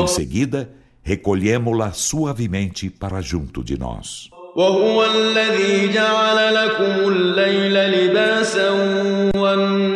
Em 0.00 0.06
seguida, 0.06 0.70
recolhemos-la 1.02 1.92
suavemente 1.92 2.90
para 2.90 3.20
junto 3.20 3.64
de 3.64 3.78
nós. 3.78 4.30
وهو 4.58 5.04
الذي 5.04 5.92
جعل 5.92 6.54
لكم 6.54 7.08
الليل 7.08 7.74
لباسا 7.74 8.70
والنوم 9.36 9.91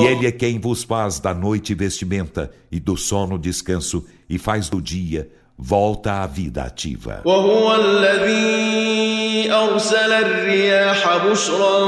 E 0.00 0.06
ele 0.06 0.26
é 0.26 0.32
quem 0.32 0.58
vos 0.58 0.82
faz 0.84 1.18
da 1.18 1.34
noite 1.34 1.74
vestimenta 1.74 2.50
e 2.70 2.78
do 2.80 2.96
sono 2.96 3.38
descanso 3.38 4.04
e 4.28 4.38
faz 4.38 4.68
do 4.68 4.80
dia 4.80 5.28
volta 5.58 6.22
à 6.22 6.26
vida 6.26 6.62
ativa. 6.62 7.22
وهو 7.24 7.74
الذي 7.74 9.52
أرسل 9.52 10.12
الرياح 10.12 11.26
بشرا 11.26 11.78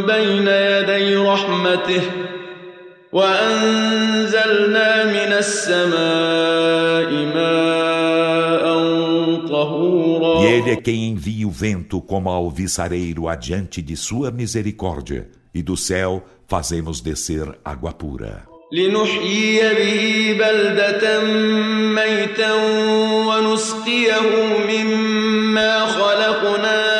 بين 0.00 0.48
يدي 0.48 1.16
رحمته 1.16 2.02
وأنزلنا 3.12 5.04
من 5.04 5.32
السماء 5.32 6.59
E 10.42 10.44
ele 10.44 10.70
é 10.70 10.76
quem 10.76 11.08
envia 11.10 11.46
o 11.46 11.50
vento 11.50 12.00
como 12.00 12.28
alviçareiro 12.28 13.28
adiante 13.28 13.80
de 13.82 13.96
sua 13.96 14.30
misericórdia, 14.30 15.28
e 15.54 15.62
do 15.62 15.76
céu 15.76 16.24
fazemos 16.46 17.00
descer 17.00 17.58
água 17.64 17.92
pura. 17.92 18.44
لنحيي 18.72 19.74
به 19.74 20.38
بلدة 20.38 21.22
ميتا 21.94 22.52
ونسقيه 23.26 24.20
مما 24.68 25.86
خلقنا 25.86 26.96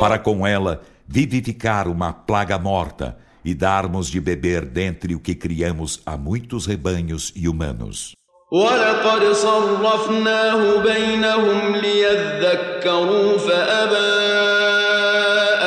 para 0.00 0.18
com 0.18 0.46
ela 0.46 0.82
vivificar 1.06 1.86
uma 1.88 2.12
plaga 2.12 2.58
morta 2.58 3.16
e 3.46 3.54
darmos 3.54 4.08
de 4.08 4.20
beber 4.20 4.64
dentre 4.64 5.14
o 5.14 5.20
que 5.20 5.34
criamos 5.34 6.00
a 6.06 6.16
muitos 6.16 6.66
rebanhos 6.66 7.32
e 7.34 7.48
humanos. 7.48 8.14
ولقد 8.52 9.32
صرفناه 9.32 10.82
بينهم 10.82 11.76
ليذكروا 11.76 13.38
فأبى 13.38 14.12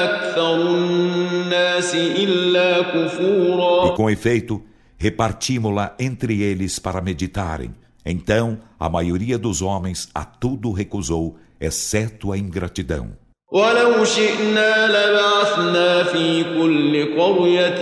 أكثر 0.06 0.56
الناس 0.62 1.96
إلا 1.96 2.82
كفورا 2.82 3.88
E 3.88 3.96
com 3.96 4.10
efeito, 4.10 4.62
repartimos-la 4.98 5.96
entre 6.00 6.42
eles 6.44 6.78
para 6.78 7.02
meditarem. 7.02 7.74
Então, 8.06 8.60
a 8.80 8.88
maioria 8.88 9.38
dos 9.40 9.64
homens 9.64 10.10
a 10.14 10.24
tudo 10.24 10.72
recusou, 10.72 11.38
exceto 11.60 12.32
a 12.32 12.38
ingratidão. 12.38 13.18
ولو 13.52 14.06
شئنا 14.06 14.88
لبعثنا 14.88 16.04
في 16.04 16.44
كل 16.44 17.20
قرية 17.20 17.82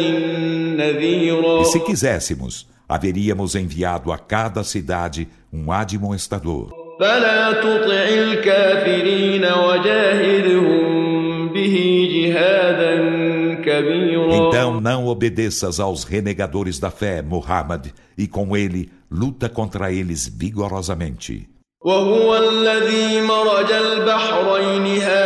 نذيرا 0.77 1.61
E 1.61 1.65
se 1.65 1.79
quiséssemos, 1.79 2.67
haveríamos 2.89 3.55
enviado 3.55 4.11
a 4.11 4.17
cada 4.17 4.63
cidade 4.63 5.27
um 5.53 5.71
admoestador. 5.71 6.69
فلا 6.99 7.51
تطع 7.51 8.07
الكافرين 8.09 9.45
وجاهدهم 9.45 10.83
به 11.53 12.07
جهادا 12.13 12.95
كبيرا 13.65 14.47
Então 14.47 14.81
não 14.81 15.07
obedeças 15.07 15.79
aos 15.79 16.03
renegadores 16.03 16.79
da 16.79 16.91
fé, 16.91 17.21
Muhammad, 17.21 17.87
e 18.17 18.27
com 18.27 18.55
ele 18.55 18.89
luta 19.11 19.49
contra 19.49 19.91
eles 19.91 20.27
vigorosamente. 20.27 21.47
وهو 21.85 22.37
الذي 22.37 23.21
مرج 23.21 23.71
البحرين 23.71 25.01
هذا 25.01 25.16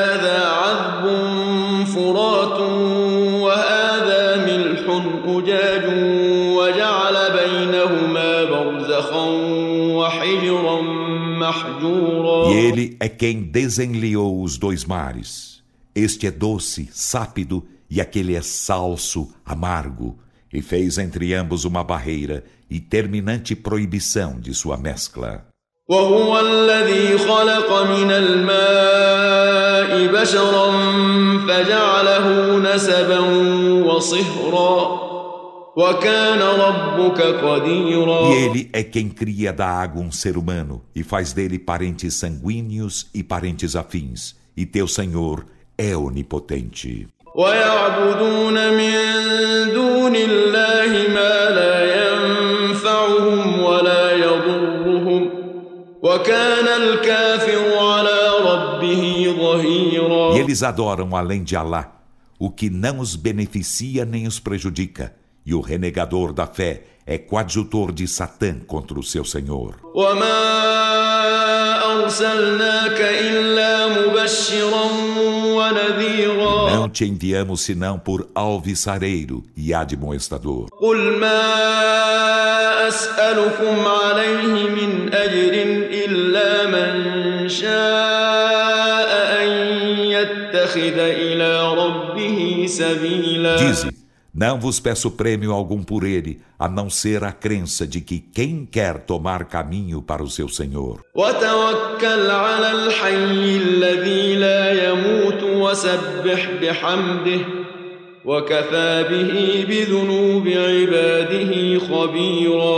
E 12.50 12.54
ele 12.54 12.98
é 13.00 13.10
quem 13.10 13.44
desenliou 13.44 14.42
os 14.42 14.58
dois 14.58 14.86
mares. 14.86 15.64
Este 15.96 16.28
é 16.28 16.32
doce, 16.32 16.90
sápido, 16.92 17.66
e 17.90 18.02
aquele 18.02 18.36
é 18.36 18.42
salso, 18.42 19.34
amargo, 19.46 20.20
e 20.54 20.62
fez 20.62 20.98
entre 20.98 21.34
ambos 21.34 21.66
uma 21.66 21.84
barreira 21.84 22.44
e 22.70 22.80
terminante 22.80 23.56
proibição 23.56 24.40
de 24.40 24.54
sua 24.54 24.78
mescla. 24.78 25.48
وهو 25.90 26.40
الذي 26.40 27.18
خلق 27.18 27.84
من 27.84 28.12
الماء 28.12 30.08
بشرا 30.22 30.72
فجعله 31.48 32.58
نسبا 32.60 33.20
وصهرا 33.86 35.08
وكان 35.11 35.11
ربك 35.11 35.11
قديرا 35.11 35.11
E 38.30 38.34
ele 38.34 38.70
é 38.74 38.82
quem 38.82 39.10
cria 39.10 39.54
da 39.54 39.68
água 39.68 40.02
um 40.02 40.12
ser 40.12 40.36
humano 40.36 40.82
e 40.96 41.04
faz 41.04 41.34
dele 41.34 41.60
parentes 41.60 42.16
sanguíneos 42.16 43.08
e 43.14 43.22
parentes 43.22 43.76
afins. 43.76 44.36
E 44.56 44.66
teu 44.66 44.88
Senhor 44.88 45.46
é 45.78 45.96
onipotente. 45.96 47.08
ويعبدون 47.36 48.74
من 48.74 48.94
دون 49.74 50.16
الله 50.16 50.92
ما 51.14 51.50
لا 51.50 51.76
ينفعهم 51.98 53.60
ولا 53.60 54.12
يضرهم 54.12 55.30
وكان 56.02 56.68
الكافر 56.82 57.78
على 57.78 58.20
ربه 58.42 59.36
ظهيرا 59.40 60.36
E 60.36 60.40
eles 60.40 60.64
adoram 60.64 61.16
além 61.16 61.44
de 61.44 61.56
Alá 61.56 61.94
o 62.40 62.50
que 62.50 62.70
não 62.70 63.00
os 63.00 63.16
beneficia 63.16 64.06
nem 64.06 64.26
os 64.28 64.40
prejudica. 64.40 65.14
E 65.46 65.54
o 65.54 65.62
renegador 65.62 66.34
da 66.34 66.46
fé 66.46 66.82
é 67.06 67.18
coadjutor 67.18 67.94
de 67.94 68.06
Satã 68.08 68.56
contra 68.68 69.00
o 69.00 69.04
seu 69.04 69.24
Senhor. 69.24 69.76
وما 69.96 70.38
أرسلناك 72.04 73.00
إلا 73.02 73.88
مبشرا 73.88 74.86
ونذيرا 75.46 76.70
Não 76.76 76.90
te 76.90 77.06
enviamos 77.06 77.62
senão 77.62 77.98
por 77.98 78.28
alvissareiro 78.36 79.44
e 79.56 79.74
admoestador. 79.74 80.68
قل 80.82 81.18
ما 81.18 82.88
أسألكم 82.88 83.86
عليه 83.88 84.70
من 84.70 85.10
أجر 85.14 85.54
إلا 86.06 86.68
من 86.68 87.50
شاء 87.50 89.10
أن 89.44 89.50
يتخذ 90.12 90.98
إلى 91.00 91.74
ربه 91.74 92.66
سبيلا 92.68 93.58
Dize: 93.58 93.88
não 94.35 94.59
vos 94.59 94.81
peço 94.81 95.11
prêmio 95.11 95.53
algum 95.53 95.83
por 95.83 96.05
ele, 96.05 96.41
a 96.59 96.67
não 96.67 96.89
ser 96.89 97.23
a 97.23 97.31
crença 97.33 97.87
de 97.87 98.01
que 98.01 98.19
quem 98.19 98.65
quer 98.65 99.01
tomar 99.01 99.45
caminho 99.45 100.01
para 100.01 100.23
o 100.23 100.31
seu 100.31 100.49
Senhor. 100.49 101.05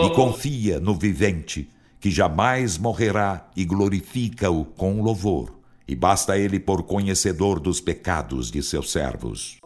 E 0.06 0.10
confia 0.10 0.80
no 0.80 0.94
vivente, 0.94 1.70
que 2.00 2.10
jamais 2.10 2.76
morrerá, 2.76 3.46
e 3.56 3.64
glorifica-o 3.64 4.64
com 4.64 5.00
louvor 5.00 5.63
e 5.86 5.94
basta 5.94 6.38
ele 6.38 6.58
por 6.58 6.82
conhecedor 6.82 7.60
dos 7.60 7.80
pecados 7.80 8.50
de 8.50 8.62
seus 8.62 8.90
servos. 8.90 9.58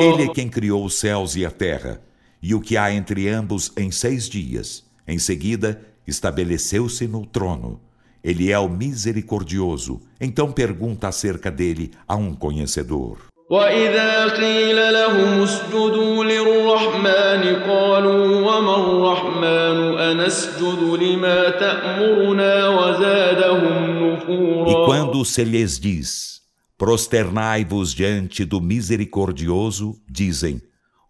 Ele 0.00 0.24
é 0.24 0.28
quem 0.28 0.48
criou 0.48 0.84
os 0.84 0.94
céus 0.94 1.36
e 1.36 1.44
a 1.44 1.50
terra, 1.50 2.00
e 2.42 2.54
o 2.54 2.60
que 2.60 2.76
há 2.76 2.92
entre 2.92 3.28
ambos 3.28 3.70
em 3.76 3.90
seis 3.90 4.28
dias. 4.28 4.84
Em 5.06 5.18
seguida, 5.18 5.82
estabeleceu-se 6.06 7.06
no 7.06 7.26
trono. 7.26 7.80
Ele 8.23 8.51
é 8.51 8.57
o 8.57 8.67
misericordioso. 8.67 10.01
Então 10.19 10.51
pergunta 10.51 11.07
acerca 11.07 11.51
dele 11.51 11.91
a 12.07 12.15
um 12.15 12.33
conhecedor. 12.33 13.17
وإذا 13.49 14.27
قيل 14.27 14.93
لهم 14.93 15.43
اسجدوا 15.43 16.23
للرحمن 16.23 17.61
قالوا 17.69 18.25
وما 18.41 18.75
الرحمن 18.75 19.99
أنسجد 19.99 20.81
لما 21.01 21.49
تأمرنا 21.49 22.69
وزادهم 22.69 23.85
E 23.85 24.13
نفورا 24.15 24.85
quando 24.85 25.23
se 25.23 25.43
lhes 25.43 25.79
diz: 25.79 26.41
Prosternai-vos 26.77 27.93
diante 27.93 28.43
do 28.43 28.59
misericordioso, 28.59 29.93
dizem: 30.09 30.59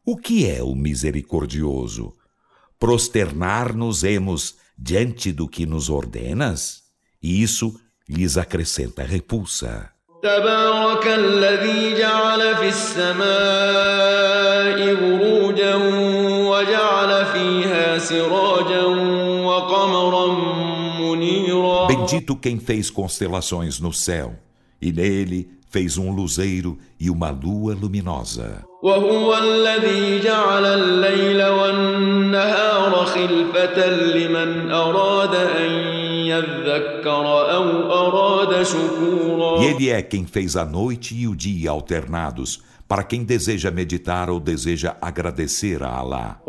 O 0.06 0.18
que 0.18 0.46
é 0.46 0.62
o 0.62 0.76
misericordioso? 0.76 2.14
Prosternar-nos-emos 2.78 4.56
diante 4.78 5.32
do 5.32 5.48
que 5.48 5.66
nos 5.66 5.90
ordenas? 5.90 6.84
e 7.23 7.43
isso 7.43 7.75
lhes 8.09 8.37
acrescenta 8.37 9.03
repulsa. 9.03 9.91
Bendito 21.89 22.37
quem 22.37 22.59
fez 22.59 22.91
constelações 22.91 23.81
no 23.81 23.93
céu 23.93 24.35
e 24.81 24.93
nele 24.93 25.49
fez 25.71 25.97
um 25.97 26.11
luzeiro 26.13 26.77
e 26.99 27.09
uma 27.11 27.31
lua 27.31 27.75
luminosa. 27.75 28.65
E 39.61 39.65
Ele 39.67 39.89
é 39.89 40.03
quem 40.03 40.27
fez 40.27 40.57
a 40.57 40.65
noite 40.65 41.15
e 41.15 41.27
o 41.27 41.35
dia 41.35 41.71
alternados, 41.71 42.63
para 42.89 43.05
quem 43.05 43.23
deseja 43.23 43.71
meditar 43.71 44.29
ou 44.29 44.41
deseja 44.41 44.97
agradecer 45.01 45.83
a 45.83 45.89
Allah. 45.89 46.41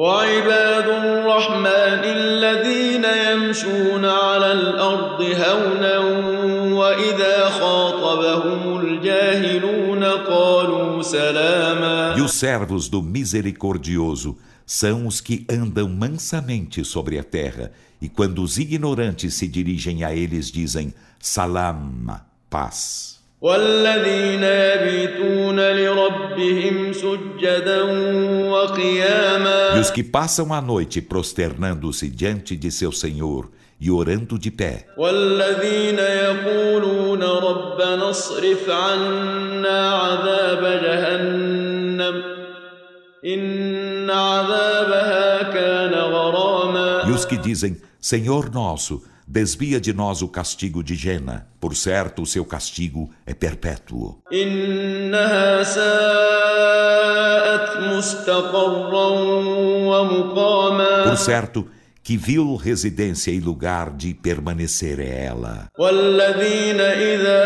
E 12.18 12.22
os 12.22 12.34
servos 12.34 12.90
do 12.90 13.04
misericordioso 13.04 14.38
são 14.66 15.06
os 15.06 15.22
que 15.22 15.46
andam 15.50 15.90
mansamente 15.90 16.84
sobre 16.86 17.20
a 17.20 17.24
terra 17.24 17.72
e 18.01 18.09
quando 18.09 18.43
os 18.43 18.59
ignorantes 18.59 19.35
se 19.35 19.47
dirigem 19.49 20.05
a 20.05 20.15
eles, 20.15 20.51
dizem: 20.51 20.93
Salam, 21.19 22.21
paz. 22.51 23.17
والذين 23.41 24.43
يبيتون 24.43 25.61
لربهم 25.61 26.93
سجدا 26.93 27.83
وقياما 28.51 29.77
E 29.77 29.81
os 29.81 29.91
que 29.91 30.03
passam 30.03 30.53
a 30.53 30.61
noite 30.61 31.03
prosternando-se 31.03 32.09
diante 32.09 32.57
de 32.57 32.71
seu 32.71 32.91
Senhor 32.91 33.51
e 33.81 33.91
orando 33.91 34.39
de 34.39 34.51
pé. 34.51 34.87
والذين 34.99 35.99
يقولون 35.99 37.23
ربنا 37.23 38.11
اصرف 38.11 38.71
عنا 38.71 39.91
عذاب 39.95 40.63
جهنم 40.83 42.23
إن 43.25 44.11
عذابها 44.11 45.43
كان 45.43 45.95
غراما 45.95 47.03
E 47.07 47.11
os 47.13 47.25
que 47.25 47.37
dizem: 47.37 47.77
Senhor 48.02 48.52
nosso, 48.52 49.04
desvia 49.28 49.80
de 49.80 49.94
nós 49.94 50.24
o 50.24 50.28
castigo 50.28 50.84
de 50.84 50.96
Jena. 50.96 51.48
Por 51.60 51.76
certo, 51.76 52.24
o 52.24 52.26
seu 52.26 52.44
castigo 52.44 53.12
é 53.28 53.34
perpétuo. 53.36 54.18
Por 61.04 61.18
certo, 61.18 61.68
Que 62.05 62.17
vil 62.17 62.55
residência 62.55 63.33
e 63.33 63.41
lugar 63.41 63.91
de 63.91 64.15
permanecer 64.15 65.01
é 65.01 65.25
ela. 65.27 65.69
والذين 65.79 66.81
إذا 66.81 67.43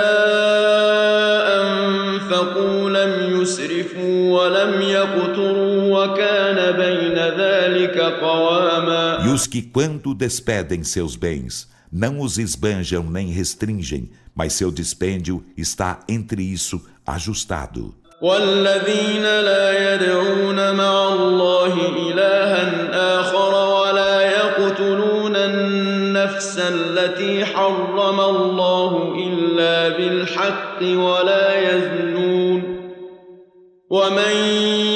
أنفقوا 1.62 2.90
لم 2.90 3.40
يسرفوا 3.40 4.40
ولم 4.40 4.82
يقتروا 4.82 6.04
وكان 6.04 6.76
بين 6.76 7.18
ذلك 7.38 7.98
قواما 7.98 9.24
E 9.24 9.28
os 9.28 9.46
que, 9.46 9.62
quando 9.62 10.14
despedem 10.14 10.84
seus 10.84 11.16
bens, 11.16 11.66
não 11.90 12.20
os 12.20 12.38
esbanjam 12.38 13.02
nem 13.10 13.28
restringem, 13.30 14.10
mas 14.34 14.52
seu 14.52 14.70
dispêndio 14.70 15.42
está 15.56 16.00
entre 16.08 16.42
isso 16.42 16.80
ajustado. 17.06 17.94
والذين 18.22 19.22
لا 19.22 19.94
يدعون 19.94 20.74
مع 20.76 21.08
الله 21.14 21.74
إلها 21.96 22.60
آخر 23.20 23.33
النفس 26.34 26.58
التي 26.58 27.44
حرم 27.44 28.20
الله 28.20 29.14
إلا 29.14 29.96
بالحق 29.96 30.82
ولا 30.82 31.46
يزنون 31.70 32.80
ومن 33.90 34.34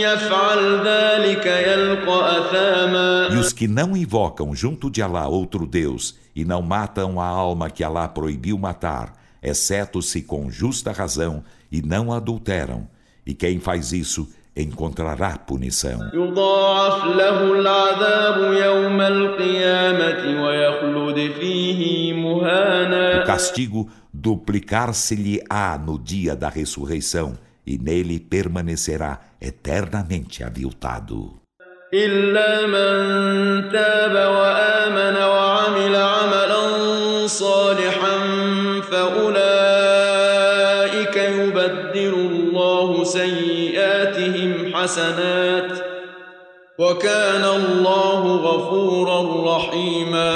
يفعل 0.02 0.60
ذلك 0.84 1.46
يلقى 1.46 2.38
أثاما 2.38 3.28
E 3.30 3.38
os 3.38 3.52
que 3.52 3.68
não 3.68 3.96
invocam 3.96 4.54
junto 4.54 4.90
de 4.90 5.02
Alá 5.02 5.28
outro 5.28 5.66
Deus 5.66 6.16
e 6.34 6.44
não 6.44 6.62
matam 6.62 7.20
a 7.20 7.26
alma 7.26 7.70
que 7.70 7.84
Alá 7.84 8.08
proibiu 8.08 8.58
matar, 8.58 9.12
exceto 9.42 10.02
se 10.02 10.22
com 10.22 10.50
justa 10.50 10.90
razão, 10.90 11.44
e 11.70 11.80
não 11.80 12.12
adulteram, 12.12 12.88
e 13.26 13.34
quem 13.34 13.60
faz 13.60 13.92
isso 13.92 14.28
encontrará 14.58 15.38
punição. 15.38 15.98
يضاعف 16.14 17.04
له 17.16 17.52
العذاب 17.52 18.52
يوم 18.52 19.00
القيامة 19.00 20.44
ويخلد 20.44 21.32
فيه 21.40 22.12
O 22.12 22.16
مهانا 22.16 23.24
castigo 23.24 23.88
duplicar-se-lhe-á 24.12 25.78
no 25.78 25.98
dia 25.98 26.36
da 26.36 26.48
ressurreição, 26.48 27.36
e 27.66 27.78
nele 27.78 28.20
permanecerá 28.20 29.18
eternamente 29.40 30.44
aviltado. 30.44 31.44
إلا 31.94 32.66
من 32.66 33.70
تاب 33.70 34.14
وآمن 34.14 35.16
وعمل 35.16 35.96
عملا 35.96 36.64
صالحا 37.26 38.18
فأولئك 38.90 40.24
يبدل 41.16 42.14
الله 42.14 43.04
سيئاتهم 43.04 43.47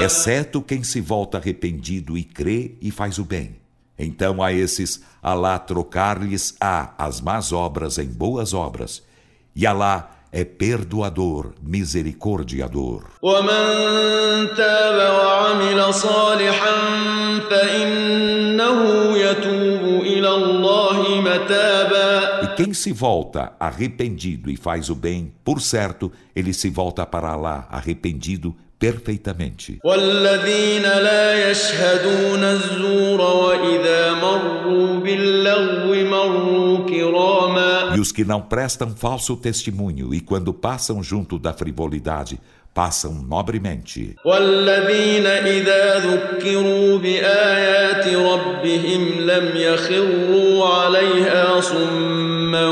exceto 0.05 0.63
quem 0.63 0.85
se 0.85 1.01
volta 1.01 1.39
arrependido 1.39 2.17
e 2.17 2.23
crê 2.25 2.73
e 2.81 2.91
faz 2.91 3.19
o 3.19 3.25
bem. 3.25 3.57
Então 3.99 4.43
a 4.43 4.53
esses 4.53 5.03
Alá 5.21 5.59
trocar-lhes-á 5.59 6.95
as 6.97 7.21
más 7.21 7.53
obras 7.53 7.99
em 7.99 8.07
boas 8.07 8.55
obras, 8.55 9.03
e 9.55 9.67
Alá 9.67 10.11
é 10.31 10.45
perdoador, 10.45 11.53
misericordiador. 11.63 13.03
ومن 13.23 14.55
تاب 14.57 15.15
وعمل 15.15 15.95
صالحا 15.95 16.75
فإنه 17.51 18.81
يتوب 19.17 19.52
quem 22.56 22.74
se 22.74 22.92
volta 22.92 23.54
arrependido 23.60 24.50
e 24.50 24.56
faz 24.56 24.90
o 24.90 24.96
bem, 24.96 25.34
por 25.44 25.62
certo, 25.62 26.12
ele 26.36 26.54
se 26.54 26.70
volta 26.70 27.06
para 27.06 27.36
lá 27.36 27.68
arrependido 27.70 28.56
perfeitamente. 28.78 29.80
E 37.96 38.00
os 38.00 38.12
que 38.12 38.26
não 38.26 38.42
prestam 38.42 38.90
falso 38.90 39.38
testemunho 39.38 40.14
e 40.14 40.20
quando 40.20 40.54
passam 40.54 41.02
junto 41.02 41.40
da 41.40 41.54
frivolidade, 41.54 42.40
passam 42.75 43.13
nobremente. 43.29 44.15
والذين 44.25 45.27
إذا 45.27 45.99
ذكروا 45.99 46.99
بآيات 46.99 48.07
ربهم 48.07 49.21
لم 49.21 49.57
يخروا 49.57 50.67
عليها 50.69 51.61
صما 51.61 52.67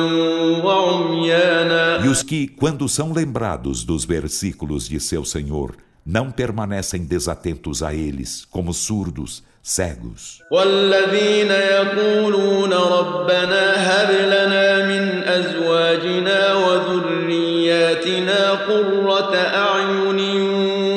وعميانا 0.65 2.05
E 2.05 2.09
os 2.09 2.23
que, 2.23 2.47
quando 2.47 2.89
são 2.89 3.13
lembrados 3.13 3.85
dos 3.85 4.05
versículos 4.05 4.89
de 4.89 5.01
seu 5.01 5.25
Senhor, 5.25 5.75
não 6.05 6.31
permanecem 6.31 7.05
desatentos 7.05 7.83
a 7.83 7.93
eles, 7.93 8.47
como 8.49 8.73
surdos, 8.73 9.43
cegos. 9.63 10.41
والذين 10.53 11.51
يقولون 11.51 12.73
ربنا 12.73 13.63
هب 13.89 14.11
لنا 14.11 14.87
من 14.87 15.25
أزواجنا 15.25 16.55
وذرياتنا 16.55 17.50
قرة 18.67 19.35
أعين 19.35 20.41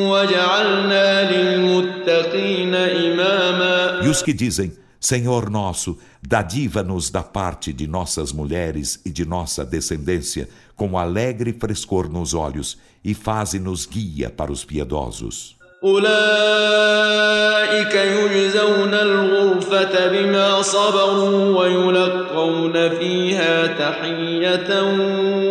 واجعلنا 0.03 1.32
للمتقين 1.32 2.75
إماما 2.75 3.99
E 4.03 4.08
os 4.08 4.21
que 4.21 4.34
dizem, 4.34 4.71
Senhor 4.99 5.49
nosso, 5.49 5.97
dadiva-nos 6.21 7.10
da 7.10 7.23
parte 7.23 7.71
de 7.71 7.88
nossas 7.88 8.32
mulheres 8.34 8.99
e 9.05 9.10
de 9.10 9.25
nossa 9.25 9.65
descendência, 9.65 10.49
com 10.75 10.97
alegre 10.97 11.53
frescor 11.53 12.10
nos 12.10 12.34
olhos, 12.34 12.77
e 13.03 13.13
faze-nos 13.13 13.86
guia 13.86 14.29
para 14.29 14.51
os 14.51 14.65
piedosos. 14.65 15.60
أولئك 15.84 17.15
يجزون 17.95 18.93
الغرفة 18.93 20.08
بما 20.08 20.62
صبروا 20.62 21.60
ويلقون 21.60 22.89
فيها 22.89 23.67
تحية 23.67 24.69
وسلاما 24.82 25.42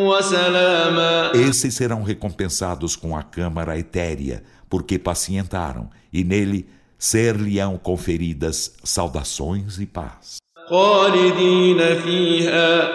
Esses 1.35 1.75
serão 1.75 2.03
recompensados 2.03 2.97
com 2.97 3.17
a 3.17 3.23
câmara 3.23 3.79
etérea, 3.79 4.43
porque 4.69 4.99
pacientaram, 4.99 5.89
e 6.13 6.25
nele 6.25 6.69
ser-lhe-ão 6.99 7.79
conferidas 7.79 8.75
saudações 8.83 9.79
e 9.79 9.87
paz. 9.87 10.39
خالدين 10.71 11.79
فيها 11.95 12.89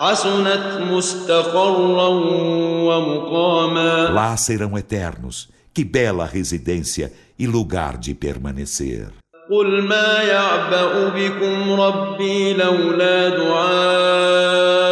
حسنت 0.00 0.80
مستقرا 0.90 2.08
ومقاما 2.88 4.10
Lá 4.10 4.36
serão 4.36 4.78
eternos, 4.78 5.48
que 5.74 5.84
bela 5.84 6.24
residência 6.24 7.12
e 7.38 7.46
lugar 7.46 7.98
de 7.98 8.14
permanecer. 8.14 9.08
قل 9.50 9.82
ما 9.82 10.22
يعبأ 10.22 11.08
بكم 11.08 11.72
ربي 11.80 12.52
لولا 12.52 13.28
دعاؤكم 13.28 14.86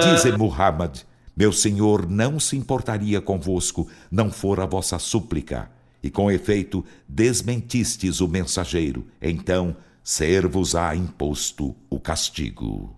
Dizem 0.00 0.36
Muhammad, 0.36 0.98
meu 1.34 1.50
Senhor 1.50 2.06
não 2.06 2.38
se 2.38 2.58
importaria 2.58 3.22
convosco, 3.22 3.88
não 4.10 4.30
for 4.30 4.60
a 4.60 4.66
vossa 4.66 4.98
súplica. 4.98 5.70
E 6.02 6.10
com 6.10 6.30
efeito, 6.30 6.84
desmentistes 7.08 8.20
o 8.20 8.28
mensageiro, 8.28 9.06
então 9.20 9.74
ser-vos-á 10.04 10.94
imposto 10.94 11.74
o 11.88 11.98
castigo. 11.98 12.95